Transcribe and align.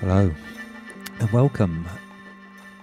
Hello, 0.00 0.32
and 1.18 1.30
welcome 1.32 1.84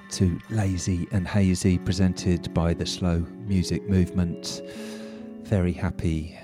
to 0.10 0.38
Lazy 0.50 1.08
and 1.14 1.26
Hazy, 1.26 1.78
presented 1.78 2.54
by 2.54 2.74
the 2.74 2.86
Slow 2.86 3.20
Music 3.48 3.88
Movement. 3.88 4.62
Very 5.44 5.72
happy 5.72 6.38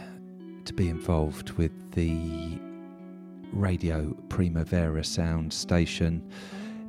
to 0.63 0.71
be 0.71 0.87
involved 0.87 1.51
with 1.51 1.73
the 1.91 2.57
Radio 3.51 4.15
Primavera 4.29 5.03
Sound 5.03 5.51
Station. 5.51 6.25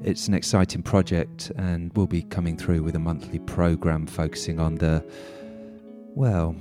It's 0.00 0.28
an 0.28 0.34
exciting 0.34 0.84
project, 0.84 1.50
and 1.56 1.90
we'll 1.96 2.06
be 2.06 2.22
coming 2.22 2.56
through 2.56 2.84
with 2.84 2.94
a 2.94 3.00
monthly 3.00 3.40
program 3.40 4.06
focusing 4.06 4.60
on 4.60 4.76
the 4.76 5.04
well, 6.14 6.54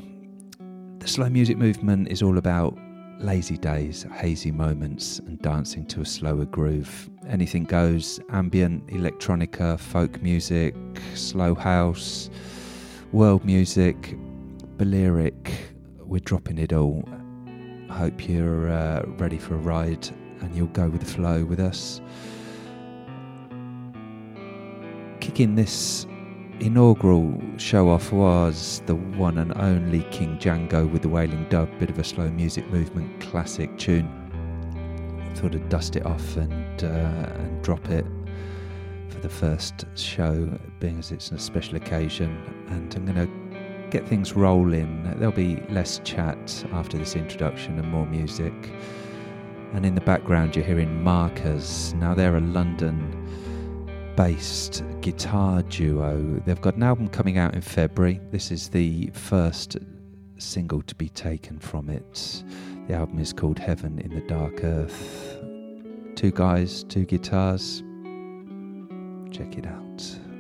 the 0.98 1.08
slow 1.08 1.30
music 1.30 1.58
movement 1.58 2.08
is 2.08 2.24
all 2.24 2.40
about 2.40 2.76
lazy 3.22 3.58
days, 3.58 4.06
hazy 4.14 4.52
moments, 4.52 5.20
and 5.20 5.40
dancing 5.42 5.86
to 5.86 6.02
a 6.02 6.06
slower 6.06 6.46
groove. 6.46 7.10
Anything 7.28 7.64
goes 7.66 8.20
ambient, 8.30 8.88
electronica, 8.88 9.80
folk 9.80 10.22
music, 10.22 10.76
slow 11.14 11.56
house, 11.56 12.30
world 13.12 13.46
music, 13.46 14.16
Balearic. 14.78 15.52
We're 16.00 16.20
dropping 16.20 16.58
it 16.58 16.74
all. 16.74 17.08
I 17.90 17.94
hope 17.94 18.28
you're 18.28 18.70
uh, 18.70 19.04
ready 19.18 19.38
for 19.38 19.56
a 19.56 19.60
ride 19.60 20.08
and 20.42 20.56
you'll 20.56 20.68
go 20.68 20.90
with 20.90 21.02
the 21.02 21.08
flow 21.08 21.46
with 21.46 21.60
us. 21.60 22.02
Kicking 25.20 25.56
this 25.56 26.08
inaugural 26.62 27.42
show 27.58 27.90
off 27.90 28.12
was 28.12 28.84
the 28.86 28.96
one 28.96 29.40
and 29.40 29.52
only 29.58 30.04
King 30.12 30.38
Django 30.38 30.90
with 30.90 31.02
the 31.02 31.10
Wailing 31.10 31.46
Dub, 31.50 31.68
bit 31.80 31.90
of 31.90 31.98
a 31.98 32.04
slow 32.04 32.30
music 32.30 32.70
movement 32.70 33.20
classic 33.20 33.76
tune. 33.80 34.08
Thought 35.36 35.56
I'd 35.56 35.70
dust 35.70 35.96
it 35.96 36.06
off 36.06 36.38
and 36.38 36.84
uh, 36.84 37.34
and 37.40 37.64
drop 37.64 37.90
it 37.90 38.06
for 39.10 39.20
the 39.20 39.30
first 39.30 39.86
show, 39.96 40.48
being 40.80 41.00
as 41.00 41.12
it's 41.12 41.32
a 41.32 41.40
special 41.40 41.78
occasion. 41.78 42.38
And 42.70 42.94
I'm 42.96 43.06
going 43.06 43.28
to 43.28 43.90
get 43.90 44.08
things 44.08 44.34
rolling. 44.34 45.04
There'll 45.18 45.34
be 45.34 45.64
less 45.70 46.00
chat 46.04 46.64
after 46.74 46.98
this 46.98 47.16
introduction 47.16 47.80
and 47.80 47.88
more 47.88 48.06
music. 48.06 48.54
And 49.74 49.86
in 49.86 49.96
the 49.96 50.02
background, 50.02 50.56
you're 50.56 50.66
hearing 50.66 51.02
Markers. 51.02 51.94
Now 51.96 52.14
they're 52.14 52.38
a 52.38 52.42
London 52.42 53.28
based 54.16 54.84
guitar 55.02 55.64
duo. 55.64 56.42
They've 56.46 56.62
got 56.62 56.76
an 56.76 56.84
album 56.84 57.08
coming 57.08 57.38
out 57.38 57.54
in 57.54 57.62
February. 57.62 58.20
This 58.32 58.52
is 58.52 58.70
the 58.70 59.10
first 59.14 59.78
single 60.38 60.82
to 60.84 60.96
be 60.96 61.10
taken 61.10 61.60
from 61.60 61.90
it. 61.90 62.44
The 62.88 62.96
album 62.96 63.20
is 63.20 63.34
called 63.34 63.60
Heaven 63.60 64.00
in 64.00 64.14
the 64.14 64.22
Dark 64.22 64.64
Earth. 64.64 65.38
Two 66.16 66.32
guys, 66.32 66.84
two 66.84 67.06
guitars. 67.06 67.84
Check 69.32 69.58
it 69.58 69.66
out. 69.66 70.31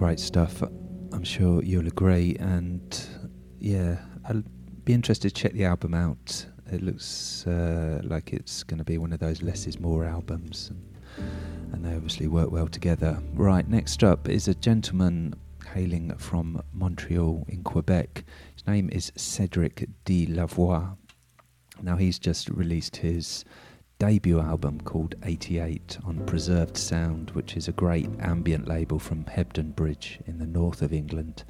Great 0.00 0.18
stuff. 0.18 0.62
I'm 1.12 1.22
sure 1.22 1.62
you'll 1.62 1.86
agree. 1.86 2.34
And 2.40 2.98
yeah, 3.58 3.98
I'll 4.26 4.42
be 4.84 4.94
interested 4.94 5.34
to 5.34 5.42
check 5.42 5.52
the 5.52 5.66
album 5.66 5.92
out. 5.92 6.46
It 6.72 6.80
looks 6.80 7.46
uh, 7.46 8.00
like 8.02 8.32
it's 8.32 8.62
going 8.62 8.78
to 8.78 8.84
be 8.84 8.96
one 8.96 9.12
of 9.12 9.18
those 9.18 9.42
less 9.42 9.66
is 9.66 9.78
more 9.78 10.06
albums. 10.06 10.70
And, 10.70 11.74
and 11.74 11.84
they 11.84 11.94
obviously 11.94 12.28
work 12.28 12.50
well 12.50 12.66
together. 12.66 13.22
Right, 13.34 13.68
next 13.68 14.02
up 14.02 14.26
is 14.26 14.48
a 14.48 14.54
gentleman 14.54 15.34
hailing 15.74 16.16
from 16.16 16.62
Montreal 16.72 17.44
in 17.48 17.62
Quebec. 17.62 18.24
His 18.54 18.66
name 18.66 18.88
is 18.90 19.12
Cedric 19.16 19.86
de 20.06 20.26
Lavoie. 20.28 20.96
Now, 21.82 21.96
he's 21.96 22.18
just 22.18 22.48
released 22.48 22.96
his 22.96 23.44
debut 24.00 24.40
album 24.40 24.80
called 24.80 25.14
88 25.24 25.98
on 26.06 26.24
Preserved 26.24 26.78
Sound, 26.78 27.32
which 27.32 27.54
is 27.54 27.68
a 27.68 27.72
great 27.72 28.08
ambient 28.18 28.66
label 28.66 28.98
from 28.98 29.24
Hebden 29.24 29.76
Bridge 29.76 30.18
in 30.26 30.38
the 30.38 30.46
north 30.46 30.80
of 30.80 30.90
England. 30.90 31.44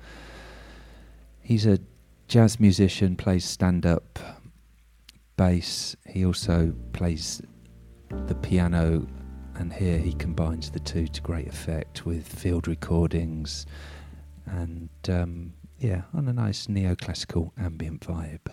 He's 1.41 1.65
a 1.65 1.79
jazz 2.27 2.59
musician, 2.59 3.15
plays 3.15 3.45
stand 3.45 3.87
up 3.87 4.19
bass. 5.37 5.95
He 6.09 6.27
also 6.27 6.75
plays 6.93 7.41
the 8.27 8.35
piano, 8.35 9.07
and 9.55 9.73
here 9.73 9.99
he 9.99 10.13
combines 10.15 10.73
the 10.73 10.81
two 10.81 11.07
to 11.07 11.23
great 11.23 11.47
effect 11.47 12.05
with 12.05 12.27
field 12.27 12.67
recordings 12.67 13.65
and, 14.47 14.89
um, 15.09 15.53
yeah, 15.79 16.03
on 16.13 16.27
a 16.27 16.33
nice 16.33 16.67
neoclassical 16.67 17.53
ambient 17.57 18.01
vibe. 18.01 18.53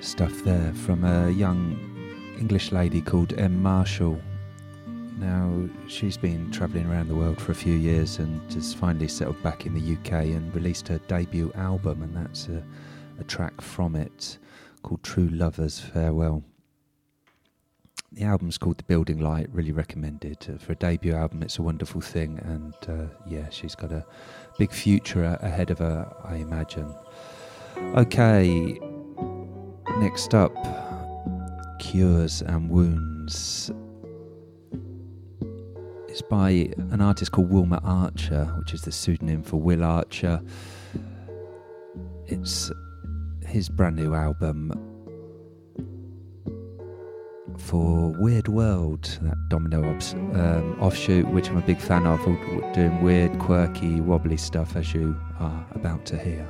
stuff 0.01 0.43
there 0.43 0.73
from 0.73 1.03
a 1.03 1.29
young 1.29 1.79
English 2.39 2.71
lady 2.71 3.01
called 3.01 3.33
Em 3.37 3.61
Marshall. 3.61 4.19
Now, 5.19 5.69
she's 5.87 6.17
been 6.17 6.51
travelling 6.51 6.89
around 6.89 7.07
the 7.07 7.15
world 7.15 7.39
for 7.39 7.51
a 7.51 7.55
few 7.55 7.75
years 7.75 8.17
and 8.17 8.41
has 8.53 8.73
finally 8.73 9.07
settled 9.07 9.41
back 9.43 9.67
in 9.67 9.73
the 9.75 9.93
UK 9.93 10.25
and 10.25 10.53
released 10.55 10.87
her 10.87 10.97
debut 11.07 11.51
album, 11.53 12.01
and 12.01 12.15
that's 12.15 12.47
a, 12.47 12.63
a 13.19 13.23
track 13.25 13.61
from 13.61 13.95
it 13.95 14.39
called 14.81 15.03
True 15.03 15.29
Lovers 15.29 15.79
Farewell. 15.79 16.43
The 18.11 18.23
album's 18.23 18.57
called 18.57 18.79
The 18.79 18.83
Building 18.83 19.19
Light, 19.19 19.47
really 19.53 19.71
recommended. 19.71 20.37
Uh, 20.49 20.57
for 20.57 20.73
a 20.73 20.75
debut 20.75 21.13
album, 21.13 21.43
it's 21.43 21.59
a 21.59 21.61
wonderful 21.61 22.01
thing, 22.01 22.39
and 22.39 22.73
uh, 22.89 23.07
yeah, 23.27 23.49
she's 23.51 23.75
got 23.75 23.91
a 23.91 24.03
big 24.57 24.71
future 24.71 25.23
ahead 25.41 25.69
of 25.69 25.77
her, 25.77 26.11
I 26.23 26.37
imagine. 26.37 26.93
Okay, 27.95 28.79
Next 30.01 30.33
up, 30.33 30.51
Cures 31.77 32.41
and 32.41 32.71
Wounds. 32.71 33.69
It's 36.07 36.23
by 36.23 36.71
an 36.89 37.01
artist 37.01 37.31
called 37.31 37.51
Wilma 37.51 37.79
Archer, 37.83 38.45
which 38.57 38.73
is 38.73 38.81
the 38.81 38.91
pseudonym 38.91 39.43
for 39.43 39.57
Will 39.57 39.83
Archer. 39.83 40.41
It's 42.25 42.71
his 43.45 43.69
brand 43.69 43.95
new 43.95 44.15
album 44.15 44.71
for 47.59 48.11
Weird 48.17 48.47
World, 48.47 49.19
that 49.21 49.37
Domino 49.49 49.83
um, 49.83 50.77
offshoot, 50.81 51.27
which 51.27 51.47
I'm 51.47 51.57
a 51.57 51.61
big 51.61 51.79
fan 51.79 52.07
of, 52.07 52.19
doing 52.73 53.03
weird, 53.03 53.37
quirky, 53.37 54.01
wobbly 54.01 54.37
stuff 54.37 54.75
as 54.75 54.95
you 54.95 55.15
are 55.37 55.63
about 55.75 56.07
to 56.07 56.17
hear. 56.17 56.49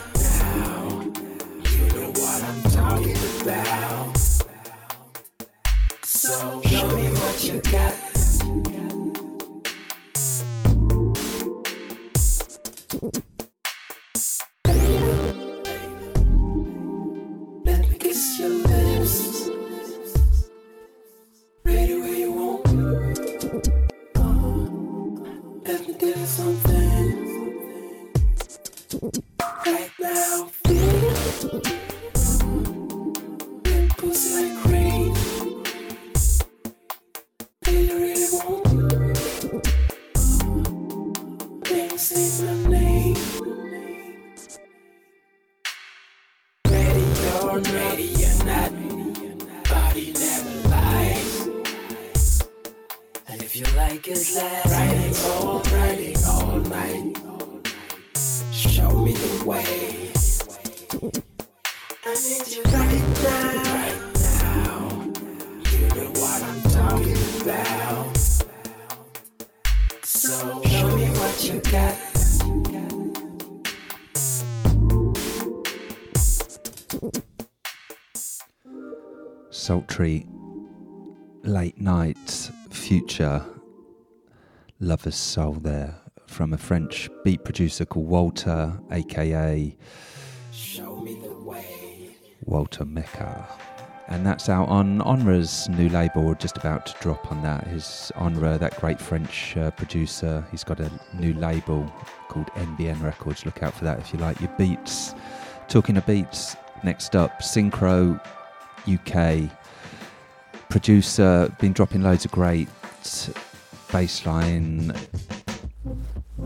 late 81.51 81.81
night 81.81 82.49
future 82.69 83.43
lover's 84.79 85.17
soul 85.17 85.51
there 85.51 85.93
from 86.25 86.53
a 86.53 86.57
French 86.57 87.09
beat 87.25 87.43
producer 87.43 87.83
called 87.83 88.07
Walter, 88.07 88.79
aka 88.89 89.75
Walter 92.45 92.85
Mecca. 92.85 93.45
And 94.07 94.25
that's 94.25 94.47
out 94.47 94.69
on 94.69 94.99
Onra's 94.99 95.67
new 95.67 95.89
label, 95.89 96.33
just 96.35 96.55
about 96.55 96.85
to 96.85 96.95
drop 97.01 97.29
on 97.29 97.43
that. 97.43 97.67
His 97.67 98.13
Onra, 98.15 98.57
that 98.57 98.79
great 98.79 99.01
French 99.01 99.57
uh, 99.57 99.71
producer, 99.71 100.47
he's 100.51 100.63
got 100.63 100.79
a 100.79 100.89
new 101.19 101.33
label 101.33 101.93
called 102.29 102.47
NBN 102.53 103.03
Records. 103.03 103.45
Look 103.45 103.61
out 103.61 103.73
for 103.73 103.83
that 103.83 103.99
if 103.99 104.13
you 104.13 104.19
like 104.19 104.39
your 104.39 104.51
beats. 104.57 105.15
Talking 105.67 105.97
of 105.97 106.05
beats, 106.05 106.55
next 106.81 107.13
up, 107.13 107.41
Synkro 107.41 108.21
UK 108.87 109.51
producer, 110.71 111.53
been 111.59 111.73
dropping 111.73 112.01
loads 112.01 112.23
of 112.23 112.31
great 112.31 112.69
bassline 113.89 114.97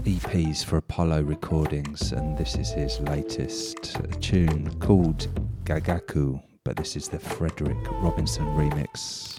EPs 0.01 0.65
for 0.65 0.77
Apollo 0.77 1.21
Recordings, 1.21 2.11
and 2.11 2.35
this 2.35 2.55
is 2.55 2.71
his 2.71 2.99
latest 3.01 3.97
tune 4.21 4.77
called 4.79 5.27
Gagaku, 5.63 6.41
but 6.63 6.75
this 6.75 6.95
is 6.95 7.07
the 7.07 7.19
Frederick 7.19 7.77
Robinson 8.01 8.45
remix. 8.45 9.37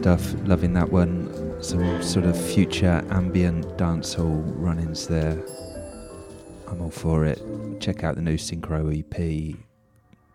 Stuff. 0.00 0.32
Loving 0.46 0.72
that 0.72 0.90
one. 0.90 1.62
Some 1.62 2.02
sort 2.02 2.24
of 2.24 2.34
future 2.34 3.04
ambient 3.10 3.66
dancehall 3.76 4.42
run-ins 4.56 5.06
there. 5.06 5.38
I'm 6.68 6.80
all 6.80 6.90
for 6.90 7.26
it. 7.26 7.38
Check 7.80 8.02
out 8.02 8.14
the 8.14 8.22
new 8.22 8.38
Synkro 8.38 8.88
EP 8.98 9.58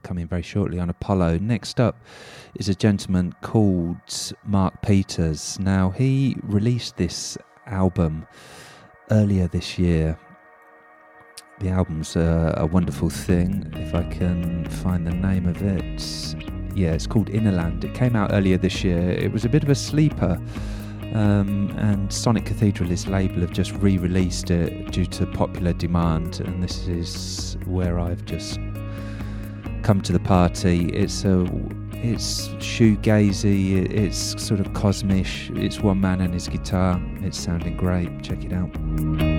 coming 0.04 0.28
very 0.28 0.44
shortly 0.44 0.80
on 0.80 0.92
Apollo. 0.92 1.40
Next 1.40 1.80
up 1.80 1.98
is 2.54 2.70
a 2.70 2.76
gentleman 2.76 3.34
called 3.42 4.34
Mark 4.46 4.84
Peters. 4.84 5.60
Now, 5.60 5.90
he 5.90 6.38
released 6.44 6.98
this 6.98 7.36
album 7.66 8.28
earlier 9.10 9.48
this 9.48 9.80
year. 9.80 10.16
The 11.60 11.70
album's 11.70 12.16
a, 12.16 12.54
a 12.58 12.68
wonderful 12.68 13.10
thing. 13.10 13.74
If 13.76 13.96
I 13.96 14.04
can 14.04 14.66
find 14.66 15.08
the 15.08 15.16
name 15.16 15.48
of 15.48 15.64
it, 15.64 16.55
yeah, 16.76 16.92
it's 16.92 17.08
called 17.08 17.30
Innerland. 17.30 17.84
It 17.84 17.94
came 17.94 18.16
out 18.16 18.32
earlier 18.34 18.58
this 18.58 18.84
year. 18.84 19.12
It 19.12 19.32
was 19.32 19.46
a 19.46 19.50
bit 19.50 19.64
of 19.64 19.70
a 19.70 19.76
sleeper. 19.76 20.40
Um, 21.14 21.74
and 21.78 22.12
Sonic 22.12 22.46
Cathedral, 22.46 22.90
his 22.90 23.08
label, 23.08 23.40
have 23.40 23.54
just 23.54 23.72
re 23.74 23.98
released 23.98 24.52
it 24.52 24.92
due 24.92 25.06
to 25.06 25.26
popular 25.26 25.72
demand. 25.72 26.42
And 26.42 26.62
this 26.62 26.88
is 26.88 27.58
where 27.66 28.00
I've 28.00 28.26
just 28.26 28.60
come 29.82 30.02
to 30.02 30.12
the 30.12 30.20
party. 30.20 30.90
It's 30.90 31.24
a 31.24 31.48
it's 31.94 32.50
shoegazy, 32.60 33.90
it's 33.90 34.44
sort 34.44 34.60
of 34.60 34.74
cosmic, 34.74 35.28
it's 35.52 35.80
one 35.80 36.02
man 36.02 36.22
and 36.22 36.34
his 36.34 36.48
guitar. 36.48 37.02
It's 37.22 37.40
sounding 37.40 37.78
great. 37.78 38.22
Check 38.22 38.44
it 38.44 38.52
out. 38.54 39.35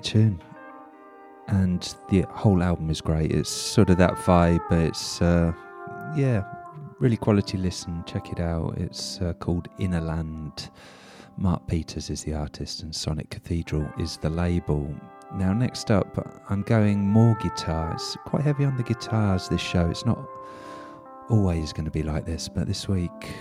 Great 0.00 0.12
tune. 0.12 0.42
And 1.48 1.94
the 2.08 2.22
whole 2.30 2.62
album 2.62 2.90
is 2.90 3.00
great. 3.00 3.32
It's 3.32 3.50
sort 3.50 3.90
of 3.90 3.96
that 3.98 4.14
vibe, 4.14 4.60
but 4.68 4.78
it's, 4.78 5.20
uh, 5.20 5.52
yeah, 6.16 6.44
really 7.00 7.16
quality 7.16 7.58
listen. 7.58 8.04
Check 8.06 8.30
it 8.30 8.40
out. 8.40 8.78
It's 8.78 9.20
uh, 9.20 9.32
called 9.34 9.68
Innerland. 9.78 10.70
Mark 11.36 11.66
Peters 11.66 12.10
is 12.10 12.22
the 12.22 12.34
artist, 12.34 12.82
and 12.82 12.94
Sonic 12.94 13.30
Cathedral 13.30 13.88
is 13.98 14.16
the 14.18 14.30
label. 14.30 14.94
Now, 15.34 15.52
next 15.52 15.90
up, 15.90 16.42
I'm 16.48 16.62
going 16.62 17.00
more 17.00 17.36
guitar. 17.40 17.94
It's 17.94 18.16
quite 18.26 18.42
heavy 18.42 18.64
on 18.64 18.76
the 18.76 18.82
guitars 18.82 19.48
this 19.48 19.60
show. 19.60 19.88
It's 19.88 20.04
not 20.06 20.18
always 21.30 21.72
going 21.72 21.86
to 21.86 21.90
be 21.90 22.02
like 22.02 22.26
this, 22.26 22.48
but 22.48 22.66
this 22.66 22.88
week 22.88 23.34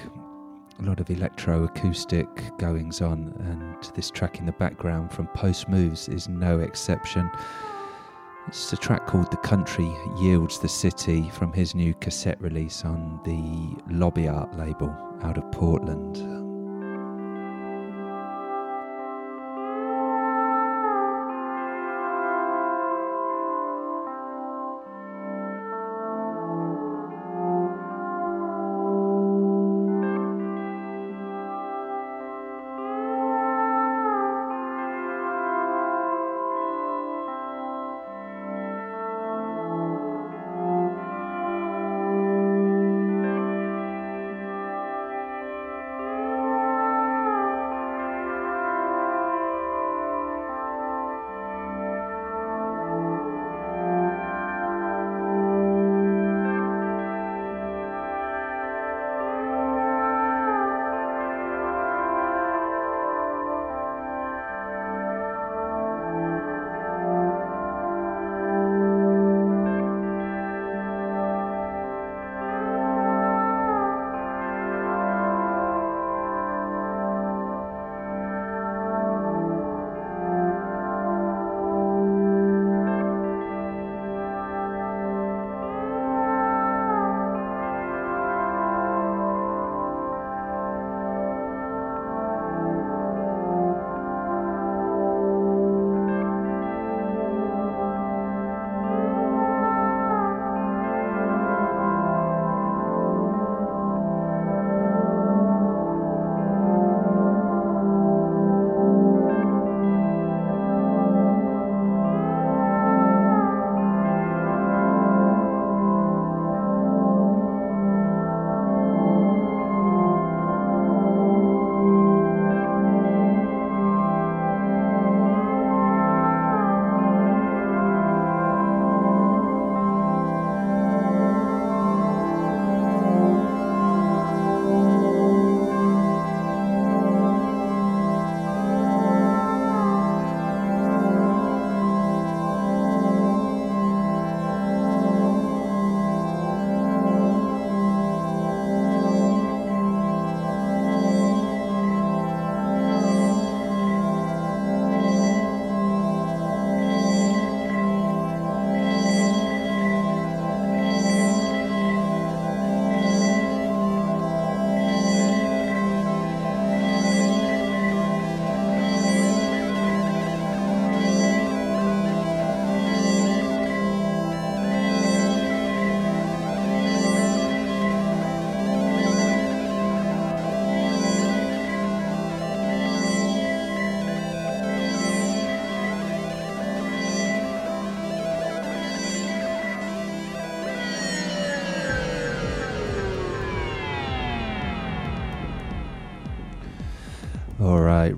a 0.80 0.84
lot 0.84 1.00
of 1.00 1.08
electroacoustic 1.08 2.58
goings 2.58 3.02
on, 3.02 3.34
and 3.40 3.92
this 3.96 4.10
track 4.10 4.40
in 4.40 4.46
the 4.46 4.52
background 4.54 5.12
from 5.12 5.28
Post 5.28 5.68
Moves 5.68 6.08
is 6.08 6.30
no 6.30 6.60
exception. 6.60 7.30
It's 8.48 8.72
a 8.74 8.78
track 8.78 9.06
called 9.06 9.30
The 9.30 9.38
Country 9.38 9.92
Yields 10.20 10.60
the 10.60 10.70
City 10.70 11.30
from 11.32 11.52
his 11.54 11.76
new 11.76 11.94
cassette 11.96 12.42
release 12.42 12.86
on 12.86 13.20
the 13.24 13.94
Lobby 13.94 14.28
Art 14.28 14.56
label 14.58 14.96
out 15.22 15.38
of 15.38 15.52
Portland. 15.52 16.49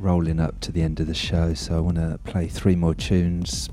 Rolling 0.02 0.40
up 0.40 0.60
to 0.62 0.72
the 0.72 0.82
end 0.82 1.00
of 1.00 1.08
the 1.08 1.14
show, 1.14 1.54
so 1.54 1.78
I 1.78 1.80
want 1.80 1.98
to 1.98 2.20
play 2.24 2.48
three 2.48 2.76
more 2.76 2.96
tunes. 2.96 3.70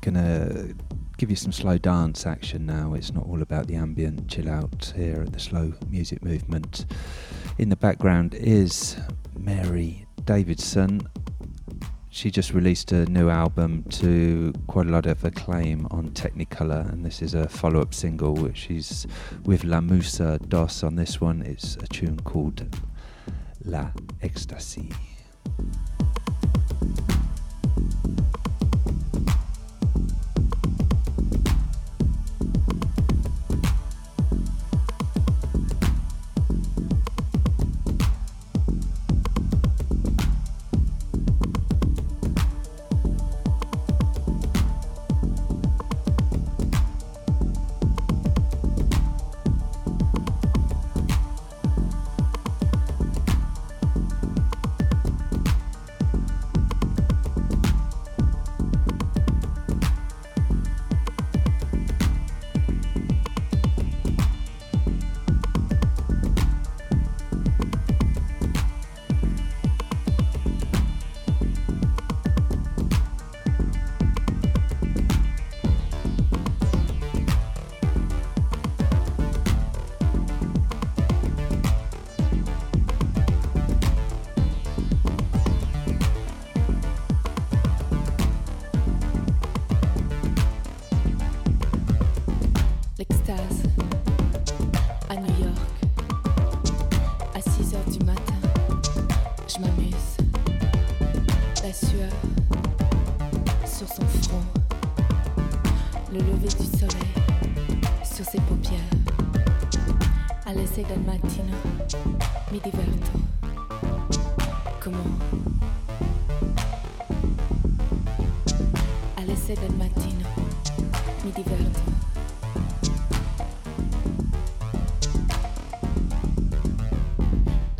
Gonna 0.00 0.74
give 1.16 1.30
you 1.30 1.36
some 1.36 1.52
slow 1.52 1.78
dance 1.78 2.26
action 2.26 2.66
now. 2.66 2.94
It's 2.94 3.12
not 3.12 3.26
all 3.26 3.42
about 3.42 3.66
the 3.66 3.76
ambient 3.76 4.28
chill 4.28 4.48
out 4.48 4.92
here 4.94 5.22
at 5.22 5.32
the 5.32 5.40
slow 5.40 5.72
music 5.88 6.22
movement. 6.22 6.86
In 7.58 7.68
the 7.68 7.76
background 7.76 8.34
is 8.34 8.96
Mary 9.36 10.06
Davidson. 10.24 11.08
She 12.10 12.30
just 12.30 12.52
released 12.52 12.92
a 12.92 13.06
new 13.06 13.28
album 13.28 13.84
to 13.90 14.52
quite 14.66 14.86
a 14.86 14.90
lot 14.90 15.06
of 15.06 15.24
acclaim 15.24 15.86
on 15.90 16.10
Technicolor, 16.10 16.90
and 16.92 17.04
this 17.04 17.20
is 17.20 17.34
a 17.34 17.48
follow 17.48 17.80
up 17.80 17.94
single 17.94 18.34
which 18.34 18.70
is 18.70 19.06
with 19.44 19.64
La 19.64 19.80
Musa 19.80 20.38
Dos 20.48 20.82
on 20.82 20.96
this 20.96 21.20
one. 21.20 21.42
It's 21.42 21.76
a 21.76 21.86
tune 21.88 22.20
called 22.20 22.64
La 23.66 23.92
Ecstasy. 24.20 24.88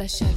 special. 0.09 0.36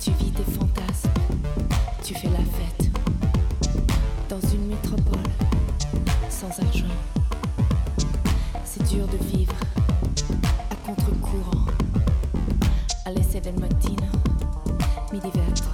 Tu 0.00 0.10
vis 0.12 0.30
des 0.30 0.44
fantasmes, 0.44 1.10
tu 2.02 2.14
fais 2.14 2.28
la 2.28 2.38
fête. 2.38 2.90
Dans 4.28 4.40
une 4.52 4.66
métropole, 4.66 5.30
sans 6.28 6.50
argent. 6.62 6.84
C'est 8.64 8.86
dur 8.88 9.06
de 9.06 9.16
vivre, 9.36 9.54
à 10.70 10.74
contre-courant. 10.86 11.66
Alle 13.06 13.22
6 13.22 13.40
del 13.40 13.58
mattino 13.58 14.06
mi. 15.12 15.73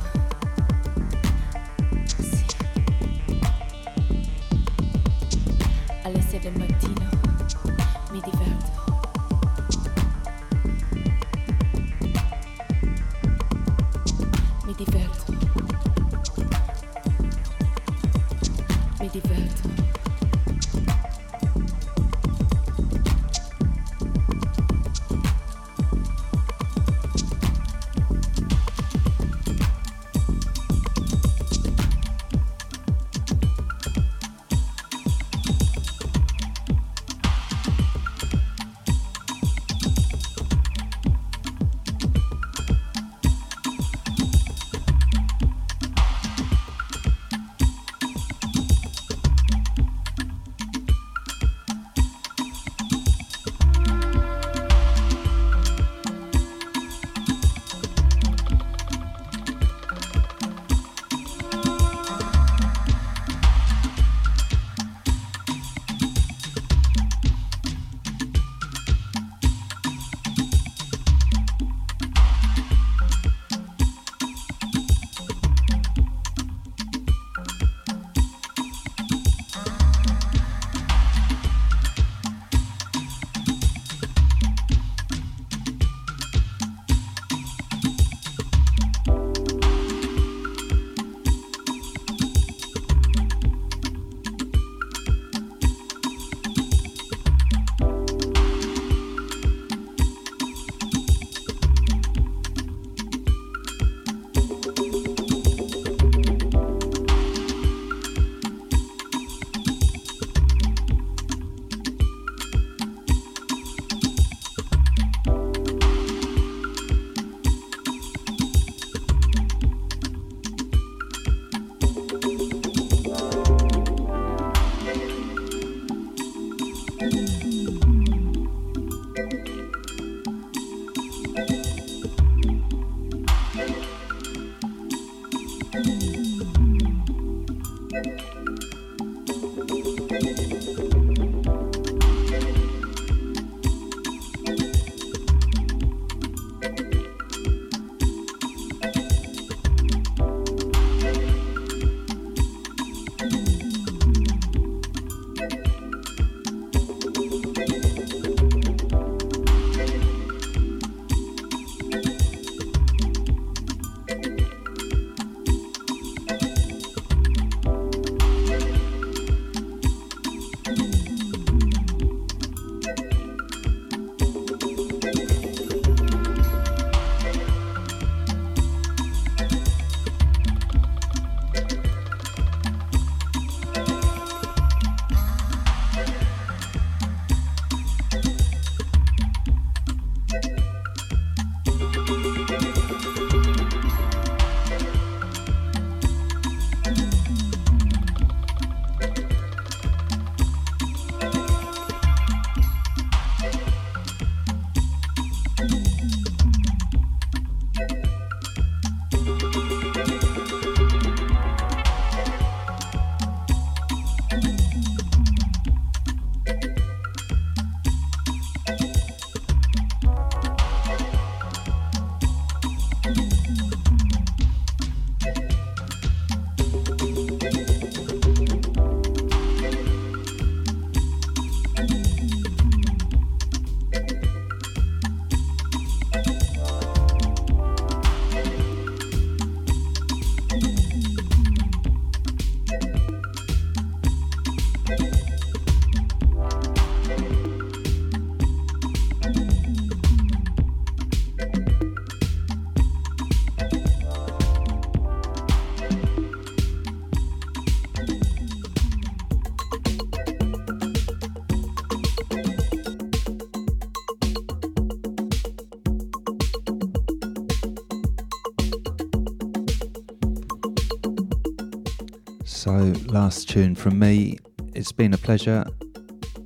So, 272.61 272.93
last 273.07 273.49
tune 273.49 273.75
from 273.75 273.99
me. 273.99 274.37
It's 274.75 274.93
been 274.93 275.15
a 275.15 275.17
pleasure. 275.17 275.65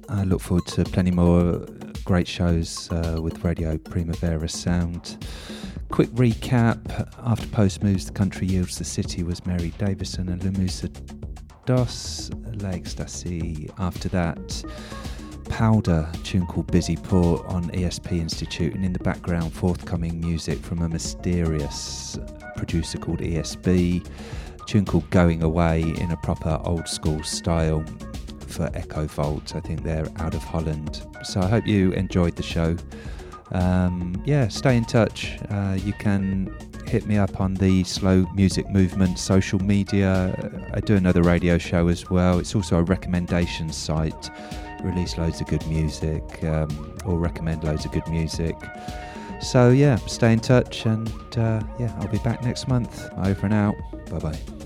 I 0.09 0.23
look 0.23 0.41
forward 0.41 0.65
to 0.67 0.85
plenty 0.85 1.11
more 1.11 1.67
great 2.05 2.29
shows 2.29 2.89
uh, 2.93 3.19
with 3.21 3.45
Radio 3.45 3.77
Primavera 3.79 4.49
Sound. 4.49 5.27
Quick 5.89 6.09
recap 6.11 7.12
after 7.19 7.49
Post 7.49 7.83
moves, 7.83 8.07
the 8.07 8.12
country 8.12 8.47
yields 8.47 8.79
the 8.79 8.85
city 8.85 9.25
was 9.25 9.45
Mary 9.45 9.73
Davidson 9.77 10.29
and 10.29 10.41
Lamusa 10.43 10.89
Dos, 11.67 12.31
L'Ecstasy. 12.62 13.69
After 13.79 14.09
that, 14.11 14.65
Powder, 15.49 16.09
tune 16.23 16.47
called 16.47 16.71
Busy 16.71 16.95
Port 16.95 17.45
on 17.47 17.65
ESP 17.71 18.12
Institute, 18.12 18.73
and 18.73 18.85
in 18.85 18.93
the 18.93 19.01
background, 19.01 19.53
forthcoming 19.53 20.21
music 20.21 20.61
from 20.61 20.81
a 20.83 20.89
mysterious 20.89 22.17
producer 22.57 22.99
called 22.99 23.19
ESB 23.19 24.07
tune 24.67 24.85
called 24.85 25.09
Going 25.11 25.43
Away 25.43 25.83
in 25.83 26.11
a 26.11 26.17
proper 26.19 26.61
old 26.65 26.89
school 26.89 27.23
style 27.23 27.85
for 28.47 28.71
Echo 28.75 29.07
Vault. 29.07 29.55
I 29.55 29.61
think 29.61 29.83
they're 29.83 30.07
out 30.17 30.35
of 30.35 30.43
Holland. 30.43 31.07
So 31.23 31.41
I 31.41 31.49
hope 31.49 31.67
you 31.67 31.93
enjoyed 31.93 32.37
the 32.37 32.43
show. 32.43 32.77
Um, 33.53 34.21
yeah, 34.25 34.49
stay 34.49 34.77
in 34.77 34.85
touch. 34.85 35.39
Uh, 35.51 35.77
you 35.83 35.93
can 35.95 36.55
hit 36.87 37.07
me 37.07 37.17
up 37.17 37.41
on 37.41 37.55
the 37.55 37.85
Slow 37.85 38.27
Music 38.35 38.69
Movement 38.71 39.19
social 39.19 39.59
media. 39.59 40.71
I 40.73 40.81
do 40.81 40.97
another 40.97 41.23
radio 41.23 41.59
show 41.59 41.89
as 41.89 42.11
well. 42.11 42.39
It's 42.39 42.55
also 42.55 42.77
a 42.79 42.83
recommendation 42.83 43.73
site. 43.73 44.31
Release 44.83 45.17
loads 45.17 45.41
of 45.41 45.47
good 45.47 45.67
music 45.67 46.23
um, 46.45 46.97
or 47.05 47.19
recommend 47.19 47.65
loads 47.65 47.85
of 47.85 47.93
good 47.93 48.07
music. 48.09 48.57
So, 49.41 49.70
yeah, 49.70 49.97
stay 49.97 50.32
in 50.32 50.41
touch 50.41 50.87
and 50.87 51.09
uh, 51.37 51.62
yeah, 51.78 51.95
I'll 51.99 52.09
be 52.09 52.18
back 52.18 52.43
next 52.43 52.68
month. 52.68 53.05
Over 53.18 53.47
and 53.47 53.55
out. 53.55 53.74
Bye 54.11 54.18
bye. 54.18 54.64